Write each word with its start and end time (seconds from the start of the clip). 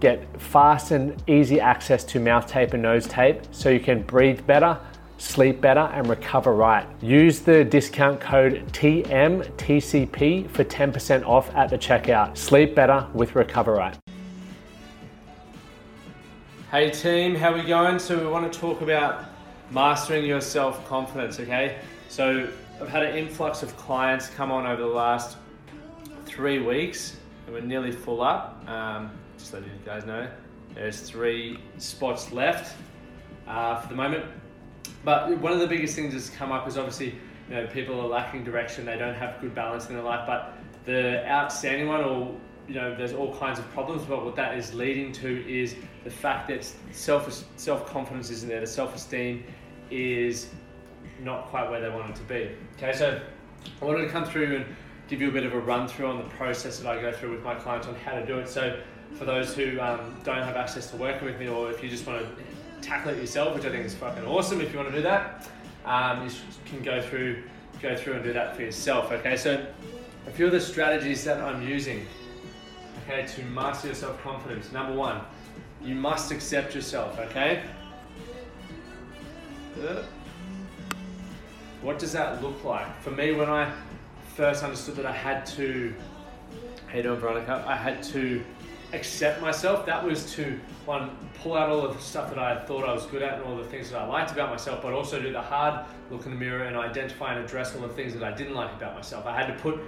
get 0.00 0.40
fast 0.40 0.90
and 0.90 1.22
easy 1.28 1.60
access 1.60 2.04
to 2.04 2.20
mouth 2.20 2.46
tape 2.46 2.72
and 2.72 2.82
nose 2.82 3.06
tape 3.06 3.42
so 3.50 3.68
you 3.68 3.80
can 3.80 4.02
breathe 4.02 4.46
better, 4.46 4.78
sleep 5.18 5.60
better, 5.60 5.90
and 5.92 6.08
recover 6.08 6.54
right. 6.54 6.86
Use 7.02 7.40
the 7.40 7.64
discount 7.64 8.20
code 8.20 8.64
TMTCP 8.72 10.50
for 10.50 10.64
10% 10.64 11.26
off 11.26 11.54
at 11.54 11.70
the 11.70 11.78
checkout. 11.78 12.36
Sleep 12.36 12.74
better 12.74 13.06
with 13.12 13.34
Recover 13.34 13.74
Right. 13.74 13.96
Hey 16.70 16.90
team, 16.90 17.34
how 17.34 17.54
we 17.54 17.62
going? 17.62 17.98
So 17.98 18.18
we 18.18 18.26
want 18.26 18.52
to 18.52 18.58
talk 18.58 18.82
about 18.82 19.24
mastering 19.70 20.24
your 20.26 20.40
self-confidence, 20.40 21.40
okay? 21.40 21.78
So 22.08 22.48
I've 22.80 22.88
had 22.88 23.02
an 23.02 23.16
influx 23.16 23.62
of 23.62 23.74
clients 23.76 24.28
come 24.28 24.52
on 24.52 24.66
over 24.66 24.82
the 24.82 24.86
last 24.86 25.38
three 26.26 26.58
weeks 26.58 27.16
and 27.46 27.54
we're 27.54 27.62
nearly 27.62 27.90
full 27.90 28.20
up. 28.20 28.62
Um, 28.68 29.10
just 29.38 29.52
letting 29.52 29.68
you 29.68 29.78
guys 29.84 30.04
know. 30.04 30.28
There's 30.74 31.00
three 31.00 31.58
spots 31.78 32.32
left 32.32 32.76
uh, 33.46 33.80
for 33.80 33.88
the 33.88 33.94
moment. 33.94 34.24
But 35.04 35.38
one 35.38 35.52
of 35.52 35.60
the 35.60 35.66
biggest 35.66 35.94
things 35.94 36.12
that's 36.12 36.28
come 36.28 36.52
up 36.52 36.66
is 36.66 36.76
obviously, 36.76 37.14
you 37.48 37.54
know, 37.54 37.66
people 37.68 38.00
are 38.00 38.08
lacking 38.08 38.44
direction. 38.44 38.84
They 38.84 38.98
don't 38.98 39.14
have 39.14 39.40
good 39.40 39.54
balance 39.54 39.88
in 39.88 39.94
their 39.94 40.04
life. 40.04 40.26
But 40.26 40.54
the 40.84 41.26
outstanding 41.26 41.88
one, 41.88 42.02
or 42.02 42.34
you 42.66 42.74
know, 42.74 42.94
there's 42.94 43.12
all 43.12 43.34
kinds 43.36 43.58
of 43.58 43.68
problems. 43.70 44.02
But 44.04 44.24
what 44.24 44.36
that 44.36 44.58
is 44.58 44.74
leading 44.74 45.12
to 45.12 45.48
is 45.48 45.76
the 46.04 46.10
fact 46.10 46.48
that 46.48 46.70
self 46.92 47.44
self 47.56 47.86
confidence 47.86 48.30
isn't 48.30 48.48
there. 48.48 48.60
The 48.60 48.66
self 48.66 48.94
esteem 48.94 49.44
is 49.90 50.48
not 51.20 51.46
quite 51.46 51.70
where 51.70 51.80
they 51.80 51.88
want 51.88 52.10
it 52.10 52.16
to 52.16 52.22
be. 52.22 52.50
Okay, 52.76 52.92
so 52.96 53.20
I 53.80 53.84
wanted 53.84 54.02
to 54.02 54.08
come 54.10 54.24
through 54.24 54.56
and 54.56 54.66
give 55.08 55.22
you 55.22 55.28
a 55.28 55.32
bit 55.32 55.44
of 55.44 55.54
a 55.54 55.58
run 55.58 55.88
through 55.88 56.06
on 56.06 56.18
the 56.18 56.28
process 56.30 56.78
that 56.78 56.86
I 56.86 57.00
go 57.00 57.10
through 57.10 57.32
with 57.32 57.42
my 57.42 57.54
clients 57.54 57.86
on 57.86 57.94
how 57.94 58.12
to 58.12 58.26
do 58.26 58.38
it. 58.38 58.48
So 58.48 58.78
for 59.14 59.24
those 59.24 59.54
who 59.54 59.80
um, 59.80 60.14
don't 60.24 60.42
have 60.42 60.56
access 60.56 60.90
to 60.90 60.96
working 60.96 61.26
with 61.26 61.38
me, 61.38 61.48
or 61.48 61.70
if 61.70 61.82
you 61.82 61.88
just 61.88 62.06
want 62.06 62.20
to 62.20 62.28
tackle 62.80 63.12
it 63.12 63.18
yourself, 63.18 63.54
which 63.54 63.64
I 63.64 63.70
think 63.70 63.84
is 63.84 63.94
fucking 63.94 64.24
awesome. 64.24 64.60
If 64.60 64.72
you 64.72 64.78
want 64.78 64.90
to 64.90 64.96
do 64.96 65.02
that, 65.02 65.48
um, 65.84 66.24
you 66.24 66.30
can 66.66 66.82
go 66.82 67.00
through 67.00 67.42
go 67.80 67.96
through 67.96 68.14
and 68.14 68.24
do 68.24 68.32
that 68.32 68.56
for 68.56 68.62
yourself. 68.62 69.12
Okay, 69.12 69.36
so 69.36 69.64
a 70.26 70.30
few 70.30 70.46
of 70.46 70.52
the 70.52 70.60
strategies 70.60 71.22
that 71.24 71.40
I'm 71.40 71.66
using, 71.66 72.06
okay, 73.04 73.26
to 73.26 73.44
master 73.44 73.88
your 73.88 73.94
self 73.94 74.20
confidence. 74.22 74.72
Number 74.72 74.94
one, 74.94 75.20
you 75.82 75.94
must 75.94 76.30
accept 76.32 76.74
yourself. 76.74 77.18
Okay. 77.18 77.62
What 81.82 82.00
does 82.00 82.12
that 82.12 82.42
look 82.42 82.64
like? 82.64 83.00
For 83.00 83.12
me, 83.12 83.32
when 83.32 83.48
I 83.48 83.72
first 84.34 84.64
understood 84.64 84.96
that 84.96 85.06
I 85.06 85.12
had 85.12 85.46
to, 85.46 85.94
you 86.94 87.02
doing, 87.02 87.20
Veronica? 87.20 87.64
I 87.66 87.76
had 87.76 88.02
to 88.04 88.44
accept 88.92 89.40
myself. 89.40 89.84
That 89.86 90.04
was 90.04 90.32
to 90.34 90.58
one 90.86 91.10
pull 91.42 91.54
out 91.54 91.68
all 91.68 91.84
of 91.84 91.94
the 91.96 92.02
stuff 92.02 92.30
that 92.30 92.38
I 92.38 92.58
thought 92.64 92.88
I 92.88 92.92
was 92.92 93.04
good 93.06 93.22
at 93.22 93.34
and 93.34 93.44
all 93.44 93.56
the 93.56 93.64
things 93.64 93.90
that 93.90 94.00
I 94.00 94.06
liked 94.06 94.32
about 94.32 94.50
myself, 94.50 94.82
but 94.82 94.92
also 94.92 95.20
do 95.20 95.32
the 95.32 95.42
hard 95.42 95.84
look 96.10 96.24
in 96.24 96.32
the 96.32 96.38
mirror 96.38 96.64
and 96.64 96.76
identify 96.76 97.34
and 97.34 97.44
address 97.44 97.74
all 97.74 97.82
the 97.82 97.88
things 97.88 98.14
that 98.14 98.22
I 98.22 98.32
didn't 98.32 98.54
like 98.54 98.72
about 98.72 98.94
myself. 98.94 99.26
I 99.26 99.36
had 99.36 99.46
to 99.46 99.62
put 99.62 99.80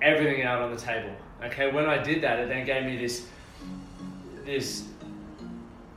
everything 0.00 0.42
out 0.42 0.62
on 0.62 0.72
the 0.72 0.80
table. 0.80 1.14
Okay, 1.44 1.72
when 1.72 1.86
I 1.86 1.98
did 2.02 2.22
that, 2.22 2.38
it 2.38 2.48
then 2.48 2.64
gave 2.64 2.84
me 2.84 2.96
this 2.96 3.26
this 4.44 4.86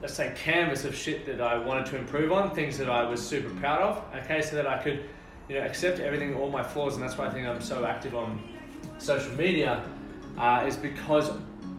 let's 0.02 0.16
say 0.16 0.34
canvas 0.36 0.84
of 0.84 0.94
shit 0.94 1.25
that 1.25 1.40
I 1.40 1.57
wanted 1.57 1.86
to 1.88 1.97
improve 1.97 2.34
on, 2.34 2.53
things 2.53 2.78
that 2.78 2.90
I 2.90 3.07
was 3.07 3.25
super 3.25 3.50
proud 3.62 3.81
of. 3.81 4.03
Okay, 4.24 4.41
so 4.41 4.56
that 4.56 4.68
I 4.68 4.78
could 4.78 5.06
you 5.47 5.56
know 5.56 5.66
accept 5.66 6.00
everything, 6.00 6.36
all 6.36 6.50
my 6.50 6.63
flaws, 6.63 6.96
and 6.96 7.03
that's 7.03 7.18
why 7.18 7.28
I 7.28 7.30
think 7.30 7.47
I'm 7.47 7.62
so 7.62 7.86
active 7.86 8.16
on 8.16 8.41
social 8.97 9.34
media. 9.34 9.84
Uh, 10.38 10.66
is 10.68 10.75
because 10.75 11.30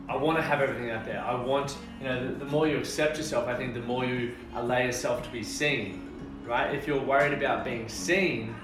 I 0.09 0.17
want 0.17 0.37
to 0.37 0.43
have 0.43 0.61
everything 0.61 0.91
out 0.91 1.07
there. 1.07 1.21
I 1.21 1.35
want, 1.35 1.77
you 1.99 2.07
know, 2.07 2.27
the, 2.27 2.35
the, 2.35 2.45
more 2.45 2.69
you 2.69 2.77
accept 2.77 3.17
yourself, 3.17 3.49
I 3.49 3.57
think 3.57 3.73
the 3.73 3.81
more 3.81 4.05
you 4.05 4.35
allow 4.55 4.79
yourself 4.79 5.23
to 5.25 5.31
be 5.31 5.43
seen, 5.43 6.11
right? 6.47 6.75
If 6.75 6.87
you're 6.87 7.01
worried 7.01 7.33
about 7.33 7.65
being 7.65 7.89
seen, 7.89 8.55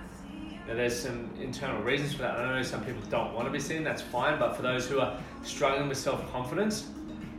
you 0.51 0.59
know, 0.69 0.77
there's 0.77 0.99
some 0.99 1.31
internal 1.41 1.81
reasons 1.83 2.13
for 2.13 2.23
that. 2.23 2.39
I 2.39 2.57
know 2.57 2.63
some 2.63 2.85
people 2.85 3.01
don't 3.09 3.33
want 3.33 3.47
to 3.47 3.53
be 3.53 3.59
seen, 3.59 3.83
that's 3.83 4.03
fine, 4.03 4.39
but 4.39 4.55
for 4.55 4.61
those 4.61 4.87
who 4.87 5.01
are 5.01 5.19
struggling 5.43 5.89
with 5.89 5.97
self 5.97 6.31
confidence, 6.31 6.89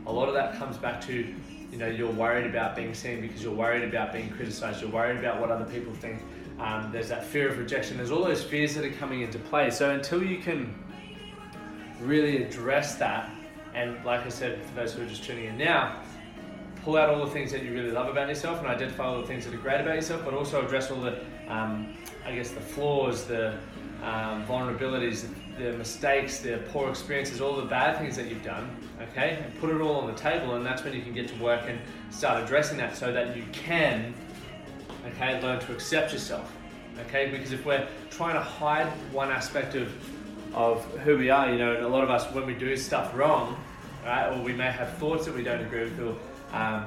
a 0.06 0.12
lot 0.12 0.28
of 0.28 0.34
that 0.34 0.58
comes 0.58 0.76
back 0.76 1.00
to, 1.02 1.32
you 1.70 1.78
know, 1.78 1.86
you're 1.86 2.10
worried 2.10 2.46
about 2.46 2.74
being 2.74 2.94
seen 2.94 3.20
because 3.20 3.40
you're 3.40 3.54
worried 3.54 3.84
about 3.84 4.12
being 4.12 4.30
criticized, 4.30 4.82
you're 4.82 4.90
worried 4.90 5.18
about 5.18 5.40
what 5.40 5.52
other 5.52 5.64
people 5.66 5.94
think. 5.94 6.20
Um, 6.58 6.90
there's 6.92 7.08
that 7.08 7.24
fear 7.24 7.48
of 7.48 7.58
rejection, 7.58 7.96
there's 7.98 8.10
all 8.10 8.24
those 8.24 8.42
fears 8.42 8.74
that 8.74 8.84
are 8.84 8.90
coming 8.90 9.20
into 9.20 9.38
play. 9.38 9.70
So 9.70 9.90
until 9.90 10.24
you 10.24 10.38
can 10.38 10.74
really 12.00 12.42
address 12.42 12.96
that, 12.96 13.30
and 13.74 14.04
like 14.04 14.26
I 14.26 14.28
said, 14.28 14.62
for 14.64 14.74
those 14.74 14.94
who 14.94 15.02
are 15.02 15.06
just 15.06 15.24
tuning 15.24 15.46
in 15.46 15.58
now, 15.58 16.02
pull 16.84 16.96
out 16.96 17.08
all 17.08 17.24
the 17.24 17.30
things 17.30 17.52
that 17.52 17.62
you 17.62 17.72
really 17.72 17.90
love 17.90 18.08
about 18.08 18.28
yourself 18.28 18.58
and 18.58 18.66
identify 18.66 19.04
all 19.04 19.20
the 19.20 19.26
things 19.26 19.44
that 19.44 19.54
are 19.54 19.58
great 19.58 19.80
about 19.80 19.94
yourself, 19.94 20.24
but 20.24 20.34
also 20.34 20.64
address 20.64 20.90
all 20.90 21.00
the, 21.00 21.20
um, 21.48 21.94
I 22.26 22.34
guess, 22.34 22.50
the 22.50 22.60
flaws, 22.60 23.24
the 23.24 23.56
um, 24.02 24.44
vulnerabilities, 24.46 25.26
the 25.58 25.72
mistakes, 25.74 26.40
the 26.40 26.58
poor 26.70 26.90
experiences, 26.90 27.40
all 27.40 27.56
the 27.56 27.64
bad 27.64 27.98
things 27.98 28.16
that 28.16 28.28
you've 28.28 28.42
done, 28.42 28.68
okay? 29.00 29.38
And 29.42 29.60
put 29.60 29.70
it 29.70 29.80
all 29.80 30.00
on 30.00 30.12
the 30.12 30.18
table, 30.18 30.54
and 30.54 30.66
that's 30.66 30.82
when 30.82 30.92
you 30.92 31.02
can 31.02 31.12
get 31.12 31.28
to 31.28 31.36
work 31.36 31.62
and 31.66 31.78
start 32.10 32.42
addressing 32.42 32.78
that 32.78 32.96
so 32.96 33.12
that 33.12 33.36
you 33.36 33.44
can, 33.52 34.12
okay, 35.06 35.40
learn 35.40 35.60
to 35.60 35.72
accept 35.72 36.12
yourself, 36.12 36.52
okay? 37.06 37.30
Because 37.30 37.52
if 37.52 37.64
we're 37.64 37.86
trying 38.10 38.34
to 38.34 38.40
hide 38.40 38.88
one 39.12 39.30
aspect 39.30 39.76
of 39.76 39.92
of 40.54 40.84
who 40.98 41.18
we 41.18 41.30
are. 41.30 41.50
You 41.50 41.58
know, 41.58 41.74
and 41.74 41.84
a 41.84 41.88
lot 41.88 42.04
of 42.04 42.10
us, 42.10 42.30
when 42.32 42.46
we 42.46 42.54
do 42.54 42.76
stuff 42.76 43.14
wrong, 43.16 43.56
right, 44.04 44.28
or 44.28 44.42
we 44.42 44.52
may 44.52 44.70
have 44.70 44.96
thoughts 44.98 45.26
that 45.26 45.34
we 45.34 45.42
don't 45.42 45.60
agree 45.60 45.84
with, 45.84 46.00
or 46.00 46.16
um, 46.56 46.84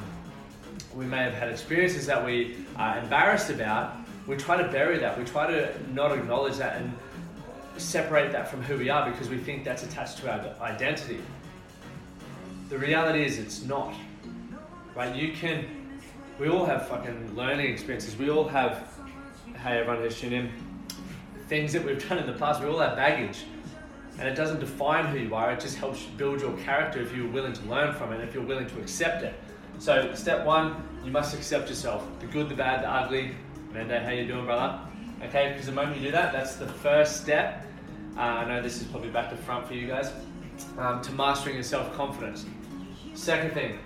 we 0.96 1.06
may 1.06 1.24
have 1.24 1.34
had 1.34 1.50
experiences 1.50 2.06
that 2.06 2.24
we 2.24 2.56
are 2.78 3.00
embarrassed 3.00 3.50
about, 3.50 3.96
we 4.28 4.36
try 4.36 4.62
to 4.62 4.68
bury 4.70 4.98
that. 5.00 5.18
We 5.18 5.26
try 5.26 5.48
to 5.48 5.74
not 5.94 6.12
acknowledge 6.12 6.58
that 6.58 6.82
and 6.82 6.92
separate 7.78 8.32
that 8.32 8.48
from 8.48 8.64
who 8.64 8.78
we 8.78 8.90
are 8.90 9.10
because 9.10 9.30
we 9.30 9.38
think 9.38 9.64
that's 9.64 9.84
attached 9.84 10.18
to 10.20 10.32
our 10.32 10.56
identity. 10.66 11.20
The 12.70 12.78
reality 12.78 13.24
is 13.24 13.38
it's 13.38 13.64
not. 13.64 13.94
Right? 14.96 15.14
You 15.16 15.34
can, 15.34 15.66
we 16.40 16.48
all 16.48 16.66
have 16.66 16.88
fucking 16.88 17.36
learning 17.36 17.72
experiences. 17.72 18.18
We 18.18 18.30
all 18.30 18.48
have, 18.48 18.88
hey 19.58 19.80
everyone 19.80 20.02
who's 20.02 20.20
tuning 20.20 20.46
in, 20.46 20.52
things 21.48 21.74
that 21.74 21.86
we've 21.86 22.08
done 22.08 22.18
in 22.18 22.26
the 22.26 22.34
past. 22.34 22.62
We 22.62 22.68
all 22.68 22.80
have 22.80 22.96
baggage 22.96 23.44
and 24.20 24.28
it 24.28 24.36
doesn't 24.36 24.60
define 24.60 25.06
who 25.06 25.18
you 25.20 25.36
are. 25.36 25.52
It 25.52 25.60
just 25.60 25.78
helps 25.78 26.04
build 26.04 26.42
your 26.42 26.56
character 26.58 27.02
if 27.02 27.16
you're 27.16 27.28
willing 27.28 27.54
to 27.54 27.66
learn 27.66 27.94
from 27.94 28.14
it, 28.14 28.22
if 28.22 28.34
you're 28.34 28.44
willing 28.44 28.68
to 28.68 28.80
accept 28.80 29.24
it. 29.24 29.36
So 29.80 30.14
step 30.14 30.46
one, 30.46 30.88
you 31.04 31.12
must 31.12 31.36
accept 31.36 31.70
yourself, 31.70 32.08
the 32.20 32.28
good, 32.28 32.50
the 32.50 32.56
bad, 32.56 32.84
the 32.84 32.90
ugly. 32.90 33.36
Mende, 33.74 34.02
how 34.04 34.12
you 34.12 34.26
doing, 34.26 34.46
brother? 34.46 34.80
Okay, 35.24 35.50
because 35.50 35.66
the 35.66 35.72
moment 35.72 35.98
you 35.98 36.06
do 36.06 36.12
that, 36.12 36.32
that's 36.32 36.56
the 36.56 36.68
first 36.68 37.22
step. 37.22 37.66
Uh, 38.18 38.22
I 38.22 38.46
know 38.48 38.62
this 38.62 38.80
is 38.82 38.88
probably 38.88 39.10
back 39.10 39.30
to 39.32 39.36
front 39.36 39.68
for 39.68 39.74
you 39.74 39.88
guys 39.88 40.14
um, 40.78 41.02
to 41.02 41.12
mastering 41.12 41.56
your 41.56 41.64
self-confidence. 41.64 42.46
Second 43.14 43.54
thing, 43.54 43.80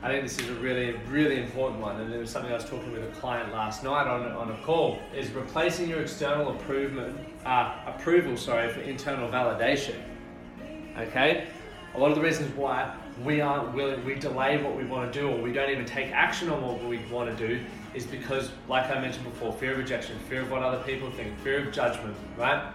I 0.00 0.08
think 0.08 0.22
this 0.22 0.38
is 0.38 0.48
a 0.48 0.54
really, 0.54 0.92
really 1.08 1.42
important 1.42 1.80
one, 1.80 2.00
and 2.00 2.14
it 2.14 2.18
was 2.18 2.30
something 2.30 2.52
I 2.52 2.54
was 2.54 2.64
talking 2.64 2.92
with 2.92 3.02
a 3.02 3.20
client 3.20 3.52
last 3.52 3.82
night 3.82 4.06
on, 4.06 4.22
on 4.30 4.52
a 4.52 4.56
call, 4.58 5.00
is 5.12 5.28
replacing 5.32 5.88
your 5.88 6.00
external 6.02 6.52
improvement, 6.52 7.18
uh, 7.44 7.74
approval 7.84 8.36
sorry, 8.36 8.72
for 8.72 8.80
internal 8.80 9.28
validation. 9.28 9.96
Okay? 10.96 11.48
A 11.94 11.98
lot 11.98 12.10
of 12.10 12.16
the 12.16 12.22
reasons 12.22 12.54
why 12.54 12.94
we 13.24 13.40
aren't 13.40 13.74
willing, 13.74 14.04
we 14.04 14.14
delay 14.14 14.62
what 14.62 14.76
we 14.76 14.84
want 14.84 15.12
to 15.12 15.20
do, 15.20 15.28
or 15.28 15.42
we 15.42 15.52
don't 15.52 15.70
even 15.70 15.84
take 15.84 16.12
action 16.12 16.48
on 16.48 16.62
what 16.62 16.80
we 16.84 16.98
want 17.10 17.36
to 17.36 17.48
do, 17.48 17.60
is 17.92 18.06
because, 18.06 18.52
like 18.68 18.88
I 18.90 19.00
mentioned 19.00 19.24
before, 19.24 19.52
fear 19.52 19.72
of 19.72 19.78
rejection, 19.78 20.16
fear 20.28 20.42
of 20.42 20.50
what 20.52 20.62
other 20.62 20.80
people 20.84 21.10
think, 21.10 21.36
fear 21.40 21.66
of 21.66 21.72
judgment, 21.72 22.16
right? 22.36 22.72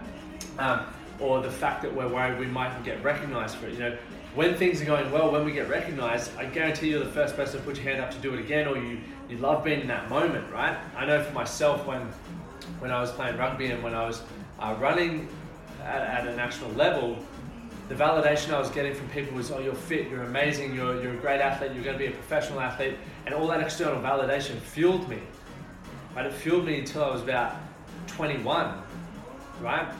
Um, 0.58 0.84
or 1.20 1.40
the 1.40 1.50
fact 1.50 1.80
that 1.82 1.94
we're 1.94 2.08
worried 2.08 2.38
we 2.38 2.46
might 2.46 2.84
get 2.84 3.02
recognized 3.02 3.56
for 3.56 3.68
it. 3.68 3.74
You 3.74 3.78
know, 3.78 3.98
when 4.34 4.56
things 4.56 4.82
are 4.82 4.84
going 4.84 5.10
well, 5.12 5.30
when 5.30 5.44
we 5.44 5.52
get 5.52 5.68
recognized, 5.68 6.36
I 6.36 6.46
guarantee 6.46 6.90
you're 6.90 7.04
the 7.04 7.10
first 7.10 7.36
person 7.36 7.60
to 7.60 7.64
put 7.64 7.76
your 7.76 7.84
hand 7.84 8.00
up 8.00 8.10
to 8.10 8.18
do 8.18 8.34
it 8.34 8.40
again, 8.40 8.66
or 8.66 8.76
you, 8.76 8.98
you 9.28 9.38
love 9.38 9.64
being 9.64 9.80
in 9.80 9.86
that 9.88 10.08
moment, 10.08 10.50
right? 10.52 10.76
I 10.96 11.06
know 11.06 11.22
for 11.22 11.32
myself 11.32 11.86
when 11.86 12.08
when 12.78 12.90
I 12.90 13.00
was 13.00 13.10
playing 13.12 13.36
rugby 13.36 13.66
and 13.66 13.82
when 13.82 13.94
I 13.94 14.06
was 14.06 14.22
uh, 14.58 14.74
running 14.78 15.28
at, 15.82 16.02
at 16.02 16.26
a 16.26 16.36
national 16.36 16.70
level, 16.72 17.18
the 17.88 17.94
validation 17.94 18.52
I 18.52 18.58
was 18.58 18.70
getting 18.70 18.94
from 18.94 19.08
people 19.08 19.36
was, 19.36 19.50
oh, 19.50 19.58
you're 19.58 19.74
fit, 19.74 20.08
you're 20.08 20.22
amazing, 20.22 20.74
you're, 20.74 21.02
you're 21.02 21.12
a 21.12 21.16
great 21.16 21.40
athlete, 21.40 21.72
you're 21.74 21.84
going 21.84 21.98
to 21.98 21.98
be 21.98 22.06
a 22.06 22.10
professional 22.10 22.60
athlete. 22.60 22.96
And 23.26 23.34
all 23.34 23.46
that 23.48 23.60
external 23.60 24.00
validation 24.00 24.58
fueled 24.58 25.08
me. 25.08 25.18
Right? 26.16 26.26
It 26.26 26.32
fueled 26.32 26.64
me 26.64 26.78
until 26.78 27.04
I 27.04 27.10
was 27.10 27.22
about 27.22 27.56
21, 28.06 28.74
right? 29.60 29.92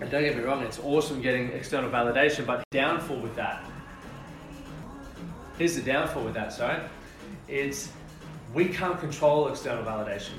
And 0.00 0.10
don't 0.10 0.22
get 0.22 0.36
me 0.36 0.42
wrong, 0.42 0.62
it's 0.62 0.78
awesome 0.78 1.20
getting 1.20 1.48
external 1.52 1.90
validation, 1.90 2.46
but 2.46 2.64
downfall 2.70 3.18
with 3.18 3.36
that. 3.36 3.62
Here's 5.58 5.76
the 5.76 5.82
downfall 5.82 6.24
with 6.24 6.34
that, 6.34 6.52
sorry. 6.52 6.80
It's 7.48 7.92
we 8.54 8.68
can't 8.68 8.98
control 8.98 9.48
external 9.48 9.84
validation. 9.84 10.32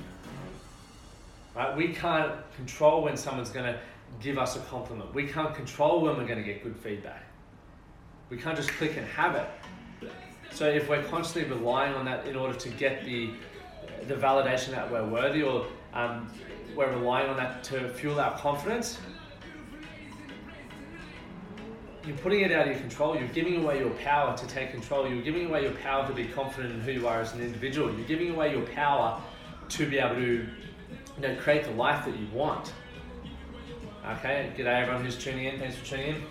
Right? 1.56 1.76
We 1.78 1.90
can't 1.90 2.34
control 2.56 3.04
when 3.04 3.16
someone's 3.16 3.50
going 3.50 3.72
to 3.72 3.80
give 4.20 4.38
us 4.38 4.56
a 4.56 4.60
compliment. 4.62 5.14
We 5.14 5.28
can't 5.28 5.54
control 5.54 6.02
when 6.02 6.18
we're 6.18 6.26
going 6.26 6.40
to 6.40 6.44
get 6.44 6.64
good 6.64 6.76
feedback. 6.76 7.24
We 8.30 8.38
can't 8.38 8.58
just 8.58 8.70
click 8.72 8.98
and 8.98 9.06
have 9.08 9.36
it. 9.36 9.48
So 10.52 10.68
if 10.68 10.90
we're 10.90 11.04
constantly 11.04 11.56
relying 11.56 11.94
on 11.94 12.06
that 12.06 12.26
in 12.26 12.36
order 12.36 12.58
to 12.58 12.70
get 12.70 13.06
the 13.06 13.32
the 14.08 14.16
validation 14.16 14.72
that 14.72 14.92
we're 14.92 15.06
worthy, 15.06 15.44
or 15.44 15.68
um, 15.94 16.28
we're 16.76 16.92
relying 16.92 17.30
on 17.30 17.38
that 17.38 17.64
to 17.66 17.88
fuel 17.90 18.20
our 18.20 18.36
confidence, 18.38 18.98
you're 22.06 22.18
putting 22.18 22.42
it 22.42 22.52
out 22.52 22.68
of 22.68 22.74
your 22.74 22.80
control. 22.80 23.16
You're 23.16 23.28
giving 23.30 23.64
away 23.64 23.80
your 23.80 23.92
power 23.92 24.36
to 24.36 24.48
take 24.48 24.72
control. 24.72 25.08
You're 25.08 25.22
giving 25.22 25.48
away 25.48 25.64
your 25.64 25.74
power 25.74 26.08
to 26.08 26.14
be 26.14 26.26
confident 26.26 26.74
in 26.74 26.82
who 26.82 26.92
you 26.92 27.08
are 27.08 27.22
as 27.22 27.34
an 27.34 27.42
individual. 27.42 27.94
You're 27.94 28.08
giving 28.08 28.32
away 28.32 28.52
your 28.52 28.66
power 28.68 29.22
to 29.70 29.90
be 29.90 30.00
able 30.00 30.16
to 30.16 30.22
you 30.22 30.48
know, 31.20 31.36
create 31.36 31.64
the 31.64 31.72
life 31.72 32.06
that 32.06 32.18
you 32.18 32.28
want. 32.34 32.74
Okay, 34.18 34.52
g'day 34.58 34.82
everyone 34.82 35.06
who's 35.06 35.18
tuning 35.18 35.46
in. 35.46 35.60
Thanks 35.60 35.76
for 35.76 35.86
tuning 35.86 36.16
in. 36.16 36.24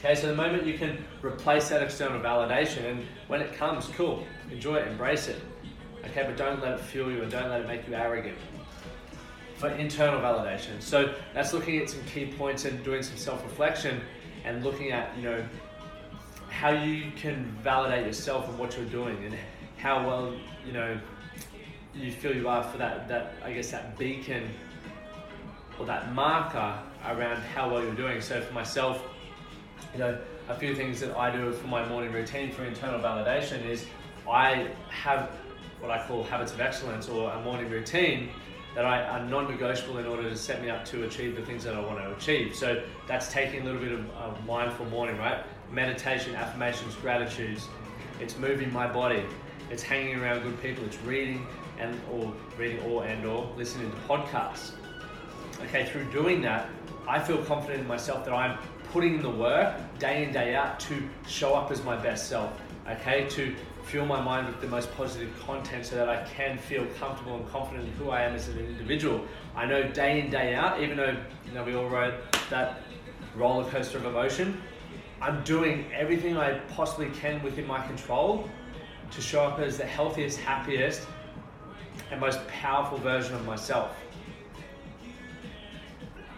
Okay, 0.00 0.14
so 0.14 0.26
the 0.26 0.34
moment 0.34 0.66
you 0.66 0.76
can 0.76 1.02
replace 1.22 1.70
that 1.70 1.82
external 1.82 2.20
validation, 2.20 2.84
and 2.84 3.06
when 3.28 3.40
it 3.40 3.54
comes, 3.54 3.86
cool, 3.96 4.24
enjoy 4.50 4.76
it, 4.76 4.88
embrace 4.88 5.26
it. 5.26 5.40
Okay, 6.04 6.24
but 6.24 6.36
don't 6.36 6.60
let 6.60 6.74
it 6.74 6.80
fuel 6.80 7.10
you 7.10 7.22
and 7.22 7.30
don't 7.30 7.48
let 7.48 7.62
it 7.62 7.66
make 7.66 7.88
you 7.88 7.94
arrogant. 7.94 8.36
For 9.56 9.70
internal 9.70 10.20
validation, 10.20 10.80
so 10.80 11.14
that's 11.34 11.52
looking 11.52 11.78
at 11.78 11.90
some 11.90 12.04
key 12.04 12.26
points 12.26 12.64
and 12.64 12.84
doing 12.84 13.02
some 13.02 13.16
self-reflection 13.16 14.00
and 14.48 14.64
looking 14.64 14.90
at 14.90 15.16
you 15.16 15.22
know 15.22 15.44
how 16.48 16.70
you 16.70 17.12
can 17.16 17.44
validate 17.62 18.06
yourself 18.06 18.48
and 18.48 18.58
what 18.58 18.76
you're 18.76 18.86
doing 18.86 19.16
and 19.24 19.34
how 19.76 20.04
well 20.06 20.34
you 20.66 20.72
know 20.72 20.98
you 21.94 22.10
feel 22.10 22.34
you 22.34 22.48
are 22.48 22.62
for 22.64 22.78
that 22.78 23.06
that 23.08 23.34
I 23.44 23.52
guess 23.52 23.70
that 23.70 23.98
beacon 23.98 24.48
or 25.78 25.86
that 25.86 26.12
marker 26.14 26.78
around 27.06 27.40
how 27.54 27.70
well 27.72 27.82
you're 27.82 27.94
doing. 27.94 28.20
So 28.20 28.40
for 28.40 28.52
myself, 28.52 29.02
you 29.92 30.00
know, 30.00 30.18
a 30.48 30.54
few 30.54 30.74
things 30.74 31.00
that 31.00 31.16
I 31.16 31.30
do 31.30 31.52
for 31.52 31.68
my 31.68 31.86
morning 31.88 32.12
routine 32.12 32.50
for 32.50 32.64
internal 32.64 32.98
validation 32.98 33.64
is 33.64 33.86
I 34.28 34.68
have 34.90 35.30
what 35.80 35.90
I 35.90 36.04
call 36.06 36.24
habits 36.24 36.52
of 36.52 36.60
excellence 36.60 37.08
or 37.08 37.30
a 37.30 37.40
morning 37.42 37.70
routine 37.70 38.30
that 38.74 38.84
I 38.84 39.02
are 39.02 39.24
non-negotiable 39.24 39.98
in 39.98 40.06
order 40.06 40.28
to 40.28 40.36
set 40.36 40.62
me 40.62 40.70
up 40.70 40.84
to 40.86 41.04
achieve 41.04 41.36
the 41.36 41.42
things 41.42 41.64
that 41.64 41.74
I 41.74 41.80
want 41.80 41.98
to 41.98 42.12
achieve. 42.14 42.54
So 42.54 42.82
that's 43.06 43.32
taking 43.32 43.62
a 43.62 43.64
little 43.64 43.80
bit 43.80 43.92
of 43.92 44.46
mindful 44.46 44.86
morning, 44.86 45.18
right? 45.18 45.44
Meditation, 45.72 46.34
affirmations, 46.34 46.94
gratitudes. 46.96 47.66
It's 48.20 48.36
moving 48.38 48.72
my 48.72 48.86
body. 48.86 49.24
It's 49.70 49.82
hanging 49.82 50.20
around 50.20 50.42
good 50.42 50.60
people. 50.62 50.84
It's 50.84 50.98
reading 51.02 51.46
and 51.78 51.98
or 52.12 52.32
reading 52.56 52.80
or 52.82 53.04
and 53.04 53.24
or 53.26 53.50
listening 53.56 53.90
to 53.90 53.96
podcasts. 54.08 54.72
Okay, 55.64 55.86
through 55.86 56.04
doing 56.12 56.40
that, 56.42 56.68
I 57.06 57.18
feel 57.18 57.38
confident 57.44 57.80
in 57.80 57.86
myself 57.88 58.24
that 58.24 58.34
I'm 58.34 58.58
putting 58.92 59.16
in 59.16 59.22
the 59.22 59.30
work 59.30 59.76
day 59.98 60.24
in, 60.24 60.32
day 60.32 60.54
out 60.54 60.80
to 60.80 61.02
show 61.26 61.54
up 61.54 61.70
as 61.70 61.82
my 61.82 61.96
best 61.96 62.28
self. 62.28 62.52
Okay, 62.90 63.26
to 63.28 63.54
fuel 63.82 64.06
my 64.06 64.20
mind 64.20 64.46
with 64.46 64.62
the 64.62 64.66
most 64.66 64.90
positive 64.96 65.28
content 65.40 65.84
so 65.84 65.96
that 65.96 66.08
I 66.08 66.24
can 66.24 66.56
feel 66.56 66.86
comfortable 66.98 67.36
and 67.36 67.46
confident 67.50 67.86
in 67.86 67.92
who 67.94 68.08
I 68.08 68.22
am 68.22 68.34
as 68.34 68.48
an 68.48 68.58
individual. 68.58 69.26
I 69.54 69.66
know 69.66 69.82
day 69.82 70.20
in, 70.20 70.30
day 70.30 70.54
out, 70.54 70.80
even 70.80 70.96
though 70.96 71.14
you 71.46 71.52
know 71.52 71.64
we 71.64 71.74
all 71.74 71.88
rode 71.88 72.14
that 72.48 72.80
roller 73.36 73.68
coaster 73.70 73.98
of 73.98 74.06
emotion, 74.06 74.62
I'm 75.20 75.44
doing 75.44 75.84
everything 75.92 76.38
I 76.38 76.60
possibly 76.70 77.10
can 77.10 77.42
within 77.42 77.66
my 77.66 77.86
control 77.86 78.48
to 79.10 79.20
show 79.20 79.42
up 79.42 79.58
as 79.58 79.76
the 79.76 79.84
healthiest, 79.84 80.38
happiest, 80.38 81.06
and 82.10 82.18
most 82.18 82.46
powerful 82.48 82.96
version 82.98 83.34
of 83.34 83.44
myself. 83.44 83.94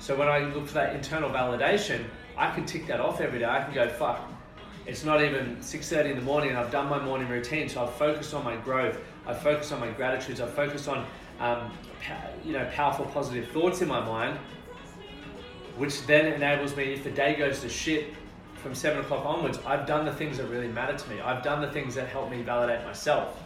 So 0.01 0.17
when 0.17 0.27
I 0.27 0.41
look 0.41 0.67
for 0.67 0.75
that 0.75 0.97
internal 0.97 1.31
validation, 1.31 2.05
I 2.37 2.53
can 2.53 2.65
tick 2.65 2.89
that 2.89 2.99
off 2.99 3.21
every 3.21 3.39
day. 3.39 3.45
I 3.45 3.63
can 3.63 3.73
go, 3.73 3.89
fuck, 3.89 4.29
it's 4.91 5.05
not 5.05 5.23
even 5.23 5.57
6.30 5.59 6.11
in 6.11 6.17
the 6.17 6.23
morning 6.23 6.51
and 6.51 6.59
I've 6.59 6.73
done 6.73 6.89
my 6.89 6.99
morning 6.99 7.29
routine. 7.29 7.69
So 7.69 7.85
I've 7.85 7.95
focused 7.95 8.35
on 8.35 8.43
my 8.43 8.57
growth. 8.57 8.99
I've 9.25 9.41
focused 9.41 9.73
on 9.73 9.79
my 9.79 9.89
gratitudes. 9.91 10.41
I've 10.41 10.53
focused 10.53 10.89
on, 10.89 11.07
um, 11.39 11.71
you 12.45 12.53
know, 12.53 12.69
powerful 12.75 13.07
positive 13.07 13.47
thoughts 13.53 13.83
in 13.83 13.89
my 13.89 14.01
mind, 14.01 14.37
which 15.77 16.05
then 16.07 16.33
enables 16.33 16.77
me, 16.77 16.93
if 16.93 17.05
the 17.05 17.11
day 17.11 17.37
goes 17.37 17.61
to 17.61 17.69
shit 17.69 18.15
from 18.57 18.75
seven 18.75 18.99
o'clock 18.99 19.25
onwards, 19.25 19.61
I've 19.65 19.87
done 19.87 20.05
the 20.05 20.13
things 20.13 20.39
that 20.39 20.49
really 20.49 20.67
matter 20.67 20.99
to 20.99 21.09
me. 21.11 21.21
I've 21.21 21.45
done 21.45 21.61
the 21.61 21.71
things 21.71 21.95
that 21.95 22.09
help 22.09 22.29
me 22.29 22.43
validate 22.43 22.85
myself. 22.85 23.41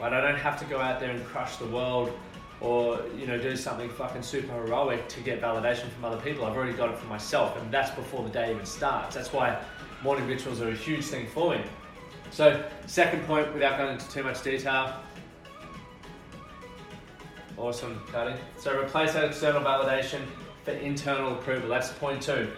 Right? 0.00 0.12
I 0.12 0.20
don't 0.20 0.38
have 0.38 0.58
to 0.58 0.64
go 0.64 0.80
out 0.80 0.98
there 0.98 1.10
and 1.10 1.24
crush 1.24 1.58
the 1.58 1.66
world 1.66 2.12
or 2.60 3.00
you 3.18 3.26
know 3.26 3.38
do 3.38 3.56
something 3.56 3.88
fucking 3.88 4.22
super 4.22 4.52
heroic 4.52 5.08
to 5.08 5.20
get 5.20 5.40
validation 5.40 5.88
from 5.90 6.04
other 6.04 6.20
people. 6.22 6.44
I've 6.44 6.56
already 6.56 6.74
got 6.74 6.90
it 6.90 6.98
for 6.98 7.06
myself, 7.06 7.56
and 7.56 7.70
that's 7.72 7.90
before 7.92 8.24
the 8.24 8.30
day 8.30 8.50
even 8.52 8.66
starts. 8.66 9.14
That's 9.14 9.32
why 9.32 9.60
morning 10.02 10.26
rituals 10.26 10.60
are 10.60 10.68
a 10.68 10.74
huge 10.74 11.04
thing 11.04 11.26
for 11.26 11.50
me. 11.50 11.62
So, 12.30 12.64
second 12.86 13.24
point, 13.26 13.52
without 13.52 13.78
going 13.78 13.92
into 13.92 14.08
too 14.10 14.22
much 14.22 14.42
detail. 14.42 14.94
Awesome, 17.56 18.00
Cuddy. 18.10 18.34
So 18.58 18.80
replace 18.80 19.12
that 19.12 19.24
external 19.24 19.62
validation 19.62 20.22
for 20.64 20.72
internal 20.72 21.34
approval. 21.34 21.68
That's 21.68 21.90
point 21.90 22.22
two. 22.22 22.50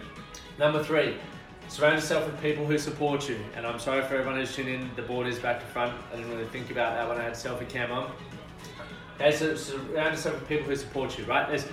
Number 0.57 0.83
three, 0.83 1.17
surround 1.67 1.95
yourself 1.95 2.25
with 2.25 2.41
people 2.41 2.65
who 2.65 2.77
support 2.77 3.27
you. 3.27 3.37
And 3.55 3.67
I'm 3.67 3.77
sorry 3.77 4.01
for 4.03 4.15
everyone 4.15 4.37
who's 4.39 4.55
tuning 4.55 4.81
in, 4.81 4.91
the 4.95 5.01
board 5.01 5.27
is 5.27 5.37
back 5.37 5.59
to 5.59 5.65
front. 5.67 5.93
I 6.11 6.15
didn't 6.15 6.31
really 6.31 6.47
think 6.47 6.71
about 6.71 6.95
that 6.95 7.07
when 7.07 7.19
I 7.19 7.23
had 7.23 7.33
selfie 7.33 7.67
cam 7.67 7.91
on. 7.91 8.11
Okay, 9.15 9.31
so 9.31 9.55
surround 9.55 10.15
yourself 10.15 10.39
with 10.39 10.47
people 10.47 10.65
who 10.65 10.75
support 10.75 11.17
you, 11.19 11.25
right? 11.25 11.47
There's 11.47 11.65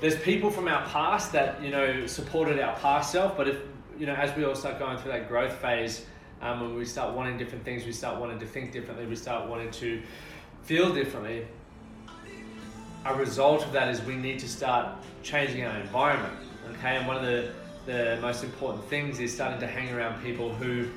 there's 0.00 0.16
people 0.16 0.50
from 0.50 0.68
our 0.68 0.84
past 0.88 1.32
that 1.32 1.62
you 1.62 1.70
know 1.70 2.06
supported 2.06 2.58
our 2.58 2.76
past 2.76 3.12
self, 3.12 3.36
but 3.36 3.48
if 3.48 3.58
you 3.98 4.06
know 4.06 4.14
as 4.14 4.34
we 4.36 4.44
all 4.44 4.54
start 4.54 4.78
going 4.78 4.98
through 4.98 5.12
that 5.12 5.28
growth 5.28 5.54
phase, 5.54 6.06
um, 6.42 6.60
when 6.60 6.74
we 6.74 6.84
start 6.84 7.14
wanting 7.14 7.38
different 7.38 7.64
things, 7.64 7.84
we 7.84 7.92
start 7.92 8.20
wanting 8.20 8.38
to 8.38 8.46
think 8.46 8.72
differently, 8.72 9.06
we 9.06 9.16
start 9.16 9.48
wanting 9.48 9.70
to 9.72 10.02
feel 10.62 10.92
differently. 10.92 11.46
A 13.06 13.14
result 13.14 13.64
of 13.64 13.72
that 13.72 13.88
is 13.88 14.02
we 14.02 14.16
need 14.16 14.38
to 14.38 14.48
start 14.48 14.88
changing 15.22 15.64
our 15.64 15.78
environment. 15.78 16.34
Okay, 16.70 16.96
and 16.96 17.06
one 17.06 17.16
of 17.16 17.22
the 17.22 17.52
the 17.86 18.18
most 18.22 18.42
important 18.42 18.82
things 18.86 19.20
is 19.20 19.32
starting 19.32 19.60
to 19.60 19.66
hang 19.66 19.92
around 19.94 20.22
people 20.22 20.54
who 20.54 20.88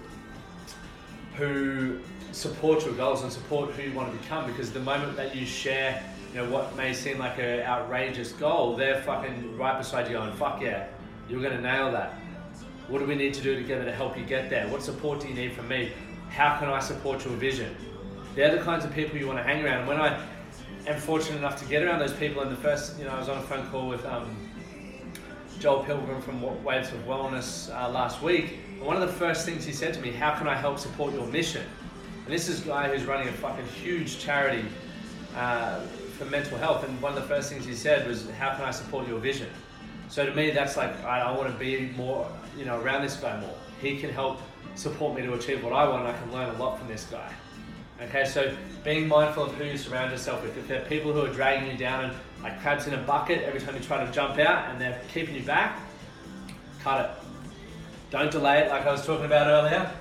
who 1.36 2.00
support 2.32 2.84
your 2.86 2.94
goals 2.94 3.24
and 3.24 3.32
support 3.32 3.72
who 3.72 3.84
you 3.84 3.94
want 3.94 4.12
to 4.12 4.18
become 4.18 4.50
because 4.50 4.72
the 4.72 4.80
moment 4.80 5.16
that 5.16 5.36
you 5.36 5.46
share 5.46 6.02
you 6.34 6.40
know 6.40 6.50
what 6.50 6.76
may 6.76 6.94
seem 6.94 7.18
like 7.20 7.38
an 7.40 7.62
outrageous 7.62 8.32
goal 8.34 8.76
they're 8.76 9.02
fucking 9.04 9.58
right 9.58 9.78
beside 9.78 10.08
you 10.08 10.14
going 10.14 10.32
fuck 10.34 10.62
yeah 10.62 10.88
you're 11.30 11.42
to 11.42 11.62
nail 11.62 11.92
that 11.92 12.14
what 12.88 13.00
do 13.00 13.06
we 13.06 13.16
need 13.16 13.34
to 13.34 13.42
do 13.42 13.56
together 13.56 13.86
to 13.86 13.92
help 13.92 14.18
you 14.18 14.24
get 14.24 14.50
there 14.50 14.68
what 14.68 14.82
support 14.82 15.20
do 15.20 15.28
you 15.28 15.34
need 15.34 15.54
from 15.54 15.68
me 15.68 15.92
how 16.30 16.58
can 16.58 16.70
i 16.70 16.80
support 16.80 17.24
your 17.26 17.34
vision 17.36 17.76
they're 18.36 18.56
the 18.56 18.64
kinds 18.64 18.86
of 18.86 18.94
people 18.94 19.18
you 19.18 19.28
want 19.28 19.40
to 19.40 19.44
hang 19.44 19.64
around 19.64 19.88
when 19.88 20.00
i 20.00 20.20
am 20.88 21.00
fortunate 21.00 21.38
enough 21.38 21.60
to 21.62 21.68
get 21.68 21.84
around 21.84 22.00
those 22.00 22.14
people 22.14 22.42
and 22.42 22.52
the 22.52 22.56
first 22.56 22.98
you 22.98 23.06
know 23.06 23.12
i 23.12 23.20
was 23.20 23.30
on 23.30 23.38
a 23.38 23.42
phone 23.42 23.68
call 23.70 23.88
with 23.88 24.06
um, 24.06 24.36
joel 25.60 25.84
pilgrim 25.84 26.22
from 26.22 26.42
waves 26.64 26.92
of 26.92 27.00
wellness 27.06 27.74
uh, 27.76 27.90
last 27.90 28.22
week 28.22 28.60
and 28.78 28.86
one 28.86 28.96
of 28.96 29.02
the 29.02 29.16
first 29.16 29.46
things 29.46 29.66
he 29.66 29.74
said 29.74 29.94
to 29.94 30.02
me 30.02 30.12
how 30.12 30.34
can 30.38 30.48
i 30.48 30.56
help 30.56 30.78
support 30.80 31.14
your 31.14 31.26
mission 31.28 31.64
and 32.28 32.34
this 32.34 32.50
is 32.50 32.64
a 32.66 32.68
guy 32.68 32.90
who's 32.90 33.06
running 33.06 33.30
a 33.30 33.32
fucking 33.32 33.66
huge 33.68 34.20
charity 34.20 34.66
uh, 35.34 35.80
for 36.18 36.26
mental 36.26 36.58
health. 36.58 36.84
And 36.84 37.02
one 37.02 37.16
of 37.16 37.22
the 37.22 37.28
first 37.28 37.50
things 37.50 37.66
he 37.66 37.74
said 37.74 38.06
was, 38.06 38.30
"How 38.32 38.54
can 38.56 38.66
I 38.66 38.72
support 38.72 39.08
your 39.08 39.20
vision?" 39.20 39.48
So 40.10 40.26
to 40.26 40.34
me, 40.34 40.52
that's 40.52 40.78
like 40.78 41.04
I, 41.04 41.22
I 41.22 41.38
want 41.38 41.52
to 41.52 41.60
be 41.60 41.92
more, 41.98 42.30
you 42.58 42.66
know, 42.66 42.80
around 42.80 43.04
this 43.04 43.18
guy 43.18 43.40
more. 43.40 43.56
He 43.82 43.98
can 43.98 44.10
help 44.10 44.40
support 44.76 45.16
me 45.16 45.22
to 45.24 45.34
achieve 45.34 45.64
what 45.64 45.74
I 45.74 45.88
want. 45.88 46.06
and 46.08 46.16
I 46.16 46.20
can 46.20 46.32
learn 46.32 46.56
a 46.56 46.58
lot 46.58 46.78
from 46.80 46.88
this 46.88 47.06
guy. 47.06 47.32
Okay, 48.02 48.26
so 48.26 48.56
being 48.84 49.08
mindful 49.08 49.44
of 49.46 49.56
who 49.56 49.66
you 49.66 49.78
surround 49.78 50.12
yourself 50.12 50.44
with. 50.44 50.56
If 50.58 50.68
there 50.68 50.82
are 50.82 50.86
people 50.86 51.14
who 51.14 51.22
are 51.22 51.34
dragging 51.34 51.72
you 51.72 51.78
down 51.78 52.06
and 52.06 52.14
like 52.44 52.62
crabs 52.62 52.88
in 52.88 52.94
a 52.94 53.02
bucket 53.02 53.44
every 53.44 53.60
time 53.60 53.76
you 53.76 53.82
try 53.82 54.04
to 54.04 54.12
jump 54.12 54.38
out 54.38 54.70
and 54.70 54.80
they're 54.80 55.02
keeping 55.12 55.36
you 55.36 55.44
back, 55.44 55.80
cut 56.84 57.06
it. 57.06 57.12
Don't 58.12 58.32
delay 58.32 58.60
it, 58.60 58.70
like 58.70 58.86
I 58.86 58.92
was 58.92 59.06
talking 59.06 59.26
about 59.26 59.48
earlier 59.48 59.92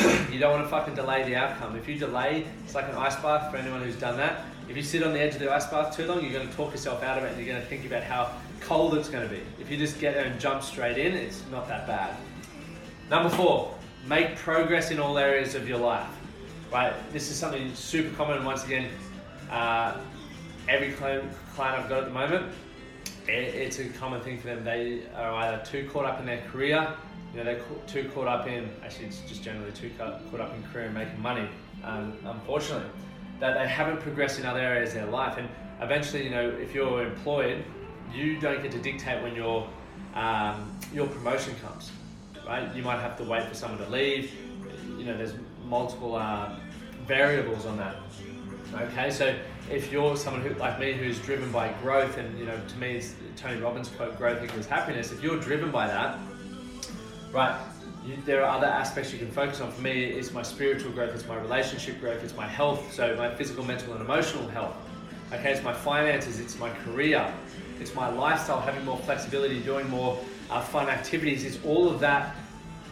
you 0.32 0.38
don't 0.38 0.52
want 0.52 0.64
to 0.64 0.70
fucking 0.70 0.94
delay 0.94 1.24
the 1.24 1.36
outcome. 1.36 1.76
If 1.76 1.88
you 1.88 1.98
delay, 1.98 2.46
it's 2.64 2.74
like 2.74 2.88
an 2.88 2.94
ice 2.94 3.16
bath 3.16 3.50
for 3.50 3.56
anyone 3.56 3.82
who's 3.82 3.96
done 3.96 4.16
that. 4.18 4.44
If 4.70 4.76
you 4.76 4.84
sit 4.84 5.02
on 5.02 5.12
the 5.12 5.18
edge 5.18 5.34
of 5.34 5.40
the 5.40 5.52
ice 5.52 5.66
bath 5.66 5.96
too 5.96 6.06
long, 6.06 6.22
you're 6.22 6.32
going 6.32 6.48
to 6.48 6.54
talk 6.54 6.70
yourself 6.70 7.02
out 7.02 7.18
of 7.18 7.24
it 7.24 7.32
and 7.32 7.44
you're 7.44 7.52
going 7.52 7.60
to 7.60 7.66
think 7.66 7.84
about 7.86 8.04
how 8.04 8.30
cold 8.60 8.94
it's 8.94 9.08
going 9.08 9.28
to 9.28 9.34
be. 9.34 9.42
If 9.58 9.68
you 9.68 9.76
just 9.76 9.98
get 9.98 10.14
there 10.14 10.26
and 10.26 10.38
jump 10.40 10.62
straight 10.62 10.96
in, 10.96 11.12
it's 11.12 11.42
not 11.50 11.66
that 11.66 11.88
bad. 11.88 12.14
Number 13.10 13.28
four, 13.30 13.74
make 14.06 14.36
progress 14.36 14.92
in 14.92 15.00
all 15.00 15.18
areas 15.18 15.56
of 15.56 15.68
your 15.68 15.78
life. 15.78 16.06
Right, 16.72 16.94
this 17.12 17.32
is 17.32 17.36
something 17.36 17.74
super 17.74 18.14
common. 18.14 18.44
Once 18.44 18.64
again, 18.64 18.88
uh, 19.50 19.96
every 20.68 20.92
client, 20.92 21.24
I've 21.58 21.88
got 21.88 21.98
at 21.98 22.04
the 22.04 22.12
moment, 22.12 22.52
it, 23.26 23.32
it's 23.32 23.80
a 23.80 23.88
common 23.88 24.20
thing 24.20 24.38
for 24.38 24.46
them. 24.46 24.62
They 24.62 25.02
are 25.16 25.32
either 25.32 25.64
too 25.64 25.90
caught 25.92 26.04
up 26.04 26.20
in 26.20 26.26
their 26.26 26.42
career, 26.42 26.94
you 27.32 27.38
know, 27.38 27.44
they're 27.44 27.62
too 27.88 28.08
caught 28.14 28.28
up 28.28 28.46
in. 28.46 28.70
Actually, 28.84 29.06
it's 29.06 29.20
just 29.22 29.42
generally 29.42 29.72
too 29.72 29.90
caught, 29.98 30.20
caught 30.30 30.40
up 30.40 30.54
in 30.54 30.62
career 30.72 30.84
and 30.84 30.94
making 30.94 31.20
money. 31.20 31.48
Um, 31.82 32.16
unfortunately, 32.24 32.88
that 33.40 33.58
they 33.58 33.66
haven't 33.66 34.00
progressed 34.00 34.38
in 34.38 34.46
other 34.46 34.60
areas 34.60 34.90
of 34.90 35.02
their 35.02 35.10
life, 35.10 35.38
and 35.38 35.48
eventually, 35.80 36.24
you 36.24 36.30
know, 36.30 36.48
if 36.48 36.74
you're 36.74 37.02
employed, 37.02 37.64
you 38.14 38.38
don't 38.38 38.62
get 38.62 38.72
to 38.72 38.78
dictate 38.78 39.22
when 39.22 39.34
your 39.34 39.68
um, 40.14 40.76
your 40.92 41.06
promotion 41.06 41.54
comes 41.64 41.90
right? 42.50 42.74
You 42.74 42.82
might 42.82 43.00
have 43.00 43.16
to 43.18 43.24
wait 43.24 43.46
for 43.46 43.54
someone 43.54 43.78
to 43.78 43.88
leave. 43.88 44.34
You 44.98 45.04
know, 45.04 45.16
there's 45.16 45.34
multiple 45.64 46.16
uh, 46.16 46.56
variables 47.06 47.64
on 47.66 47.76
that. 47.78 47.96
Okay, 48.74 49.10
so 49.10 49.34
if 49.70 49.90
you're 49.90 50.16
someone 50.16 50.42
who, 50.42 50.54
like 50.54 50.78
me, 50.78 50.92
who's 50.92 51.18
driven 51.20 51.50
by 51.50 51.72
growth, 51.82 52.18
and 52.18 52.38
you 52.38 52.44
know, 52.44 52.58
to 52.68 52.76
me, 52.78 52.96
it's 52.96 53.14
Tony 53.36 53.60
Robbins' 53.60 53.88
quote, 53.88 54.16
"Growth 54.16 54.44
equals 54.44 54.66
happiness." 54.66 55.10
If 55.10 55.22
you're 55.22 55.40
driven 55.40 55.70
by 55.70 55.88
that, 55.88 56.18
right? 57.32 57.58
You, 58.04 58.16
there 58.24 58.42
are 58.44 58.56
other 58.56 58.66
aspects 58.66 59.12
you 59.12 59.18
can 59.18 59.30
focus 59.30 59.60
on. 59.60 59.70
For 59.72 59.82
me, 59.82 60.04
it's 60.04 60.32
my 60.32 60.42
spiritual 60.42 60.90
growth, 60.92 61.14
it's 61.14 61.26
my 61.26 61.36
relationship 61.36 62.00
growth, 62.00 62.24
it's 62.24 62.34
my 62.34 62.46
health, 62.46 62.92
so 62.92 63.14
my 63.16 63.34
physical, 63.34 63.64
mental, 63.64 63.92
and 63.92 64.02
emotional 64.02 64.48
health. 64.48 64.74
Okay, 65.32 65.52
it's 65.52 65.62
my 65.62 65.72
finances, 65.72 66.40
it's 66.40 66.58
my 66.58 66.70
career, 66.70 67.32
it's 67.78 67.94
my 67.94 68.08
lifestyle, 68.08 68.60
having 68.60 68.84
more 68.84 68.96
flexibility, 68.98 69.60
doing 69.60 69.88
more 69.90 70.18
uh, 70.50 70.60
fun 70.60 70.88
activities. 70.88 71.44
It's 71.44 71.58
all 71.64 71.88
of 71.88 72.00
that 72.00 72.34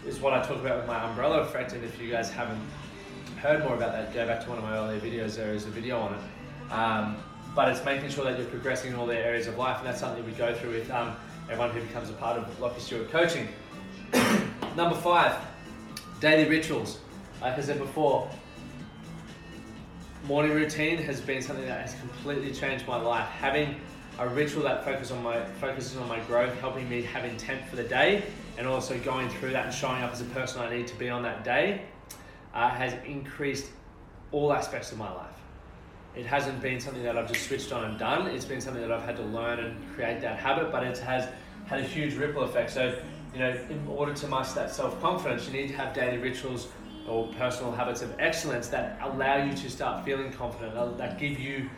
is 0.06 0.20
what 0.20 0.34
I 0.34 0.42
talk 0.42 0.58
about 0.58 0.76
with 0.76 0.86
my 0.86 1.02
umbrella 1.02 1.40
effect. 1.40 1.72
And 1.72 1.82
if 1.84 2.00
you 2.00 2.10
guys 2.10 2.30
haven't 2.30 2.60
heard 3.40 3.64
more 3.64 3.74
about 3.74 3.92
that, 3.92 4.12
go 4.12 4.26
back 4.26 4.42
to 4.44 4.48
one 4.48 4.58
of 4.58 4.64
my 4.64 4.76
earlier 4.76 5.00
videos. 5.00 5.36
There 5.36 5.52
is 5.52 5.66
a 5.66 5.70
video 5.70 5.98
on 5.98 6.14
it. 6.14 6.72
Um, 6.72 7.16
but 7.54 7.68
it's 7.68 7.84
making 7.84 8.10
sure 8.10 8.24
that 8.24 8.38
you're 8.38 8.48
progressing 8.48 8.92
in 8.92 8.98
all 8.98 9.06
the 9.06 9.16
areas 9.16 9.46
of 9.46 9.56
life, 9.56 9.78
and 9.78 9.86
that's 9.86 10.00
something 10.00 10.24
we 10.24 10.32
go 10.32 10.54
through 10.54 10.70
with 10.70 10.90
um, 10.90 11.16
everyone 11.50 11.70
who 11.70 11.80
becomes 11.80 12.10
a 12.10 12.12
part 12.14 12.38
of 12.38 12.44
Lachie 12.60 12.78
Stuart 12.78 13.10
Coaching. 13.10 13.48
Number 14.78 14.94
five, 14.94 15.34
daily 16.20 16.48
rituals. 16.48 16.98
Like 17.42 17.58
I 17.58 17.60
said 17.62 17.80
before, 17.80 18.30
morning 20.28 20.52
routine 20.52 20.98
has 20.98 21.20
been 21.20 21.42
something 21.42 21.66
that 21.66 21.80
has 21.80 21.98
completely 21.98 22.52
changed 22.52 22.86
my 22.86 22.94
life. 22.94 23.26
Having 23.26 23.80
a 24.20 24.28
ritual 24.28 24.62
that 24.62 24.84
focuses 24.84 25.10
on 25.10 25.24
my 25.24 25.44
focuses 25.60 25.96
on 25.96 26.06
my 26.08 26.20
growth, 26.20 26.56
helping 26.60 26.88
me 26.88 27.02
have 27.02 27.24
intent 27.24 27.68
for 27.68 27.74
the 27.74 27.82
day, 27.82 28.22
and 28.56 28.68
also 28.68 28.96
going 29.00 29.28
through 29.30 29.50
that 29.50 29.64
and 29.64 29.74
showing 29.74 30.00
up 30.00 30.12
as 30.12 30.20
a 30.20 30.26
person 30.26 30.60
I 30.60 30.70
need 30.72 30.86
to 30.86 30.94
be 30.94 31.10
on 31.10 31.24
that 31.24 31.42
day, 31.42 31.82
uh, 32.54 32.68
has 32.68 32.94
increased 33.04 33.66
all 34.30 34.52
aspects 34.52 34.92
of 34.92 34.98
my 34.98 35.12
life. 35.12 35.34
It 36.14 36.24
hasn't 36.24 36.62
been 36.62 36.78
something 36.78 37.02
that 37.02 37.18
I've 37.18 37.26
just 37.26 37.48
switched 37.48 37.72
on 37.72 37.82
and 37.84 37.98
done. 37.98 38.28
It's 38.28 38.44
been 38.44 38.60
something 38.60 38.82
that 38.82 38.92
I've 38.92 39.04
had 39.04 39.16
to 39.16 39.24
learn 39.24 39.58
and 39.58 39.94
create 39.96 40.20
that 40.20 40.38
habit, 40.38 40.70
but 40.70 40.84
it 40.84 40.98
has 40.98 41.28
had 41.66 41.80
a 41.80 41.82
huge 41.82 42.14
ripple 42.14 42.44
effect. 42.44 42.70
So, 42.70 42.96
you 43.32 43.40
know, 43.40 43.50
in 43.70 43.86
order 43.88 44.14
to 44.14 44.28
master 44.28 44.60
that 44.60 44.74
self 44.74 45.00
confidence, 45.00 45.46
you 45.46 45.52
need 45.52 45.68
to 45.68 45.74
have 45.74 45.94
daily 45.94 46.18
rituals 46.18 46.68
or 47.06 47.26
personal 47.38 47.72
habits 47.72 48.02
of 48.02 48.14
excellence 48.18 48.68
that 48.68 48.98
allow 49.02 49.42
you 49.42 49.52
to 49.54 49.70
start 49.70 50.04
feeling 50.04 50.30
confident, 50.32 50.98
that 50.98 51.18
give 51.18 51.38
you 51.38 51.68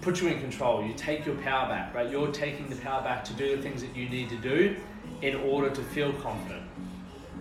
put 0.00 0.20
you 0.20 0.28
in 0.28 0.40
control. 0.40 0.84
You 0.84 0.94
take 0.94 1.26
your 1.26 1.36
power 1.36 1.68
back, 1.68 1.94
right? 1.94 2.10
You're 2.10 2.32
taking 2.32 2.68
the 2.68 2.76
power 2.76 3.02
back 3.02 3.24
to 3.24 3.32
do 3.34 3.56
the 3.56 3.62
things 3.62 3.82
that 3.82 3.94
you 3.94 4.08
need 4.08 4.28
to 4.30 4.36
do 4.36 4.76
in 5.22 5.36
order 5.36 5.70
to 5.70 5.82
feel 5.82 6.12
confident. 6.14 6.62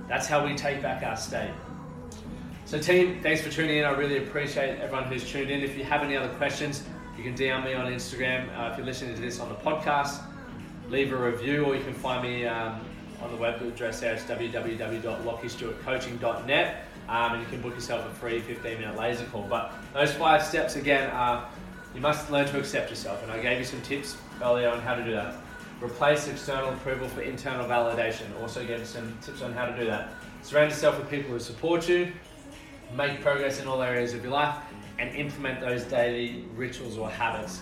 That's 0.07 0.27
how 0.27 0.45
we 0.45 0.55
take 0.55 0.81
back 0.81 1.03
our 1.03 1.15
state. 1.15 1.51
So, 2.65 2.79
team, 2.79 3.19
thanks 3.21 3.41
for 3.41 3.49
tuning 3.49 3.77
in. 3.77 3.85
I 3.85 3.91
really 3.91 4.17
appreciate 4.17 4.79
everyone 4.79 5.05
who's 5.05 5.29
tuned 5.29 5.49
in. 5.49 5.61
If 5.61 5.77
you 5.77 5.83
have 5.85 6.01
any 6.01 6.15
other 6.15 6.33
questions, 6.35 6.83
you 7.17 7.23
can 7.23 7.33
DM 7.33 7.65
me 7.65 7.73
on 7.73 7.91
Instagram. 7.91 8.47
Uh, 8.57 8.71
if 8.71 8.77
you're 8.77 8.85
listening 8.85 9.15
to 9.15 9.21
this 9.21 9.39
on 9.39 9.49
the 9.49 9.55
podcast, 9.55 10.21
leave 10.89 11.13
a 11.13 11.17
review, 11.17 11.65
or 11.65 11.75
you 11.75 11.83
can 11.83 11.93
find 11.93 12.23
me 12.23 12.45
um, 12.45 12.79
on 13.21 13.31
the 13.31 13.37
web 13.37 13.61
address 13.61 13.99
there. 13.99 14.13
It's 14.13 14.23
www.lachiestuartcoaching.net. 14.23 16.85
Um, 17.07 17.33
and 17.33 17.41
you 17.41 17.47
can 17.47 17.61
book 17.61 17.73
yourself 17.73 18.05
a 18.05 18.09
free 18.15 18.39
15 18.39 18.79
minute 18.79 18.97
laser 18.97 19.25
call. 19.25 19.47
But 19.49 19.73
those 19.93 20.13
five 20.13 20.43
steps 20.43 20.75
again 20.75 21.09
are 21.09 21.49
you 21.95 22.01
must 22.01 22.29
learn 22.29 22.45
to 22.47 22.59
accept 22.59 22.91
yourself, 22.91 23.23
and 23.23 23.31
I 23.31 23.41
gave 23.41 23.57
you 23.57 23.65
some 23.65 23.81
tips 23.81 24.17
earlier 24.43 24.69
on 24.69 24.79
how 24.79 24.93
to 24.95 25.03
do 25.03 25.11
that. 25.11 25.35
Replace 25.81 26.27
external 26.27 26.69
approval 26.69 27.07
for 27.07 27.21
internal 27.21 27.65
validation. 27.65 28.25
Also 28.41 28.63
gave 28.65 28.79
you 28.79 28.85
some 28.85 29.17
tips 29.21 29.41
on 29.41 29.53
how 29.53 29.65
to 29.65 29.75
do 29.75 29.85
that. 29.85 30.11
Surround 30.43 30.69
yourself 30.69 30.99
with 30.99 31.09
people 31.09 31.31
who 31.31 31.39
support 31.39 31.89
you, 31.89 32.11
make 32.95 33.21
progress 33.21 33.59
in 33.59 33.67
all 33.67 33.81
areas 33.81 34.13
of 34.13 34.23
your 34.23 34.33
life, 34.33 34.55
and 34.99 35.15
implement 35.15 35.61
those 35.61 35.83
daily 35.85 36.45
rituals 36.55 36.97
or 36.97 37.09
habits. 37.09 37.61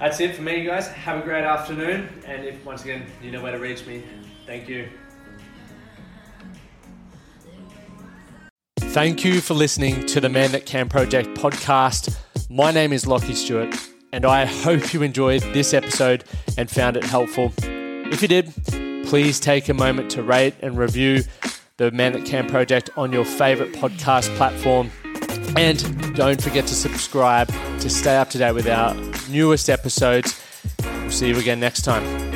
That's 0.00 0.18
it 0.18 0.34
for 0.34 0.42
me, 0.42 0.64
guys. 0.64 0.88
Have 0.88 1.18
a 1.18 1.22
great 1.22 1.44
afternoon, 1.44 2.08
and 2.26 2.44
if 2.44 2.64
once 2.64 2.82
again 2.82 3.06
you 3.22 3.30
know 3.30 3.40
where 3.40 3.52
to 3.52 3.58
reach 3.58 3.86
me, 3.86 4.02
thank 4.46 4.68
you. 4.68 4.88
Thank 8.78 9.24
you 9.24 9.40
for 9.40 9.54
listening 9.54 10.04
to 10.06 10.20
the 10.20 10.28
Man 10.28 10.52
That 10.52 10.66
Can 10.66 10.88
Project 10.88 11.30
podcast. 11.30 12.14
My 12.50 12.70
name 12.70 12.92
is 12.92 13.06
Lachie 13.06 13.34
Stuart, 13.34 13.74
and 14.12 14.26
I 14.26 14.44
hope 14.44 14.92
you 14.92 15.02
enjoyed 15.02 15.40
this 15.54 15.72
episode 15.72 16.24
and 16.58 16.70
found 16.70 16.98
it 16.98 17.04
helpful. 17.04 17.52
If 17.62 18.20
you 18.20 18.28
did, 18.28 18.52
please 19.06 19.40
take 19.40 19.70
a 19.70 19.74
moment 19.74 20.10
to 20.10 20.22
rate 20.22 20.54
and 20.60 20.76
review 20.76 21.22
the 21.78 21.90
Man 21.90 22.12
That 22.12 22.26
Can 22.26 22.46
Project 22.46 22.90
on 22.96 23.12
your 23.12 23.24
favorite 23.24 23.72
podcast 23.72 24.34
platform. 24.36 24.90
And 25.56 26.14
don't 26.14 26.42
forget 26.42 26.66
to 26.66 26.74
subscribe 26.74 27.48
to 27.80 27.88
stay 27.88 28.16
up 28.16 28.28
to 28.30 28.38
date 28.38 28.52
with 28.52 28.68
our 28.68 28.94
newest 29.30 29.70
episodes. 29.70 30.38
We'll 30.84 31.10
see 31.10 31.28
you 31.28 31.38
again 31.38 31.60
next 31.60 31.82
time. 31.82 32.31